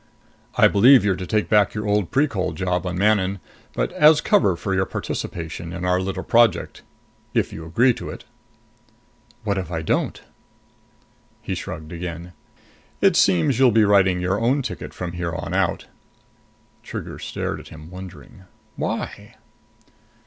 "I 0.55 0.67
believe 0.67 1.05
you're 1.05 1.15
to 1.15 1.27
take 1.27 1.47
back 1.47 1.75
your 1.75 1.85
old 1.87 2.09
Precol 2.09 2.55
job 2.55 2.87
in 2.87 2.97
Manon, 2.97 3.39
but 3.73 3.91
as 3.91 4.19
cover 4.19 4.55
for 4.55 4.73
your 4.73 4.87
participation 4.87 5.71
in 5.73 5.85
our 5.85 6.01
little 6.01 6.23
project. 6.23 6.81
If 7.35 7.53
you 7.53 7.67
agree 7.67 7.93
to 7.93 8.09
it." 8.09 8.23
"What 9.43 9.59
if 9.59 9.69
I 9.69 9.83
don't?" 9.83 10.19
He 11.43 11.53
shrugged 11.53 11.91
again. 11.93 12.33
"It 12.99 13.15
seems 13.15 13.59
you'll 13.59 13.69
be 13.69 13.85
writing 13.85 14.19
your 14.19 14.39
own 14.41 14.63
ticket 14.63 14.91
from 14.91 15.11
here 15.11 15.33
on 15.35 15.53
out." 15.53 15.85
Trigger 16.81 17.19
stared 17.19 17.59
at 17.59 17.67
him, 17.67 17.91
wondering. 17.91 18.45
"Why?" 18.77 19.35